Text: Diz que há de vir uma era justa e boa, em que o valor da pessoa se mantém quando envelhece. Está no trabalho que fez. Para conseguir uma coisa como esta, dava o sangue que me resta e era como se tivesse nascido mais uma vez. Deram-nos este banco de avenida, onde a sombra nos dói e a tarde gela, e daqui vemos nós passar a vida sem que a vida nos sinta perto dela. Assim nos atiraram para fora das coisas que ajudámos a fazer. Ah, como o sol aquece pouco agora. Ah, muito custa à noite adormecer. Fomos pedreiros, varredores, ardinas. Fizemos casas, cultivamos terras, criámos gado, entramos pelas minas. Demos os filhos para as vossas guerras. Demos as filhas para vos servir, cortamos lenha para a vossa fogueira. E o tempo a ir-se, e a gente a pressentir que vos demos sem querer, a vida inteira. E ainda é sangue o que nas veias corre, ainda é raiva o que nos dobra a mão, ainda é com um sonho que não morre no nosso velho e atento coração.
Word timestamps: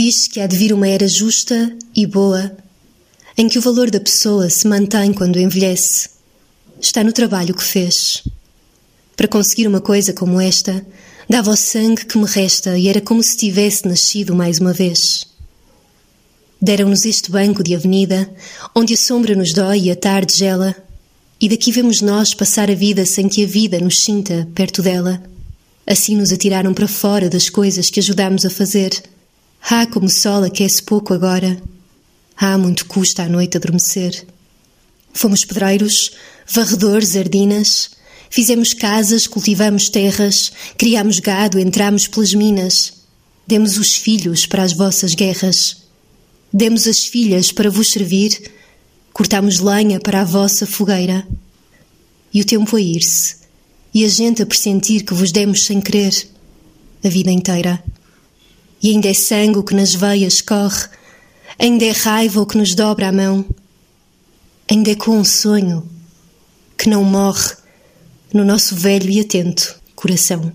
Diz 0.00 0.28
que 0.28 0.38
há 0.38 0.46
de 0.46 0.56
vir 0.56 0.72
uma 0.72 0.86
era 0.86 1.08
justa 1.08 1.76
e 1.92 2.06
boa, 2.06 2.56
em 3.36 3.48
que 3.48 3.58
o 3.58 3.60
valor 3.60 3.90
da 3.90 3.98
pessoa 3.98 4.48
se 4.48 4.68
mantém 4.68 5.12
quando 5.12 5.40
envelhece. 5.40 6.10
Está 6.80 7.02
no 7.02 7.12
trabalho 7.12 7.52
que 7.52 7.64
fez. 7.64 8.22
Para 9.16 9.26
conseguir 9.26 9.66
uma 9.66 9.80
coisa 9.80 10.12
como 10.12 10.40
esta, 10.40 10.86
dava 11.28 11.50
o 11.50 11.56
sangue 11.56 12.04
que 12.04 12.16
me 12.16 12.26
resta 12.26 12.78
e 12.78 12.86
era 12.86 13.00
como 13.00 13.20
se 13.24 13.36
tivesse 13.36 13.88
nascido 13.88 14.36
mais 14.36 14.60
uma 14.60 14.72
vez. 14.72 15.26
Deram-nos 16.62 17.04
este 17.04 17.32
banco 17.32 17.64
de 17.64 17.74
avenida, 17.74 18.32
onde 18.76 18.94
a 18.94 18.96
sombra 18.96 19.34
nos 19.34 19.52
dói 19.52 19.80
e 19.80 19.90
a 19.90 19.96
tarde 19.96 20.36
gela, 20.36 20.76
e 21.40 21.48
daqui 21.48 21.72
vemos 21.72 22.00
nós 22.00 22.34
passar 22.34 22.70
a 22.70 22.74
vida 22.76 23.04
sem 23.04 23.28
que 23.28 23.42
a 23.42 23.48
vida 23.48 23.80
nos 23.80 23.98
sinta 23.98 24.48
perto 24.54 24.80
dela. 24.80 25.20
Assim 25.84 26.14
nos 26.14 26.30
atiraram 26.30 26.72
para 26.72 26.86
fora 26.86 27.28
das 27.28 27.50
coisas 27.50 27.90
que 27.90 27.98
ajudámos 27.98 28.44
a 28.44 28.50
fazer. 28.50 28.92
Ah, 29.70 29.86
como 29.86 30.06
o 30.06 30.08
sol 30.10 30.44
aquece 30.44 30.82
pouco 30.82 31.12
agora. 31.12 31.60
Ah, 32.34 32.56
muito 32.56 32.86
custa 32.86 33.24
à 33.24 33.28
noite 33.28 33.58
adormecer. 33.58 34.26
Fomos 35.12 35.44
pedreiros, 35.44 36.12
varredores, 36.50 37.14
ardinas. 37.14 37.90
Fizemos 38.30 38.72
casas, 38.72 39.26
cultivamos 39.26 39.90
terras, 39.90 40.52
criámos 40.78 41.20
gado, 41.20 41.58
entramos 41.58 42.08
pelas 42.08 42.32
minas. 42.32 42.94
Demos 43.46 43.76
os 43.76 43.94
filhos 43.94 44.46
para 44.46 44.62
as 44.62 44.72
vossas 44.72 45.14
guerras. 45.14 45.82
Demos 46.50 46.86
as 46.86 47.04
filhas 47.04 47.52
para 47.52 47.70
vos 47.70 47.90
servir, 47.90 48.50
cortamos 49.12 49.58
lenha 49.58 50.00
para 50.00 50.22
a 50.22 50.24
vossa 50.24 50.66
fogueira. 50.66 51.28
E 52.32 52.40
o 52.40 52.44
tempo 52.46 52.74
a 52.74 52.80
ir-se, 52.80 53.36
e 53.92 54.02
a 54.02 54.08
gente 54.08 54.40
a 54.40 54.46
pressentir 54.46 55.04
que 55.04 55.12
vos 55.12 55.30
demos 55.30 55.66
sem 55.66 55.78
querer, 55.78 56.26
a 57.04 57.08
vida 57.10 57.30
inteira. 57.30 57.84
E 58.82 58.90
ainda 58.90 59.08
é 59.08 59.14
sangue 59.14 59.58
o 59.58 59.64
que 59.64 59.74
nas 59.74 59.94
veias 59.94 60.40
corre, 60.40 60.88
ainda 61.58 61.84
é 61.84 61.90
raiva 61.90 62.40
o 62.40 62.46
que 62.46 62.56
nos 62.56 62.74
dobra 62.74 63.08
a 63.08 63.12
mão, 63.12 63.44
ainda 64.70 64.90
é 64.90 64.94
com 64.94 65.18
um 65.18 65.24
sonho 65.24 65.88
que 66.76 66.88
não 66.88 67.02
morre 67.02 67.54
no 68.32 68.44
nosso 68.44 68.76
velho 68.76 69.10
e 69.10 69.20
atento 69.20 69.78
coração. 69.94 70.52